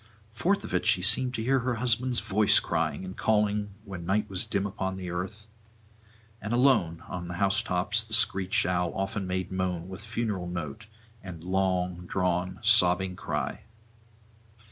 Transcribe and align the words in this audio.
Forth 0.31 0.63
of 0.63 0.73
it 0.73 0.87
she 0.87 1.03
seemed 1.03 1.35
to 1.35 1.43
hear 1.43 1.59
her 1.59 1.75
husband's 1.75 2.21
voice 2.21 2.59
crying 2.59 3.05
and 3.05 3.15
calling 3.15 3.75
when 3.85 4.03
night 4.03 4.27
was 4.27 4.45
dim 4.47 4.65
upon 4.65 4.99
earth, 4.99 5.45
and 6.41 6.53
alone 6.53 7.03
on 7.07 7.27
the 7.27 7.35
house 7.35 7.61
tops 7.61 8.01
the 8.03 8.15
screech 8.15 8.65
owl 8.65 8.91
often 8.95 9.27
made 9.27 9.51
moan 9.51 9.87
with 9.87 10.01
funeral 10.03 10.47
note 10.47 10.87
and 11.21 11.43
long 11.43 12.07
drawn 12.07 12.57
sobbing 12.63 13.15
cry. 13.15 13.61